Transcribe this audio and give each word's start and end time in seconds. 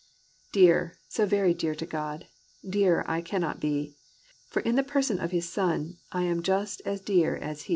Dear, 0.51 0.97
so 1.09 1.27
very 1.27 1.53
dear 1.53 1.75
to 1.75 1.85
God, 1.85 2.25
Dearer 2.67 3.05
I 3.07 3.21
cannot 3.21 3.59
be; 3.59 3.97
For 4.47 4.61
in 4.63 4.75
the 4.75 4.81
person 4.81 5.19
of 5.19 5.29
His 5.29 5.47
Son, 5.47 5.99
I 6.11 6.23
am 6.23 6.41
just 6.41 6.81
as 6.87 7.01
dear 7.01 7.35
as 7.35 7.61
He." 7.65 7.69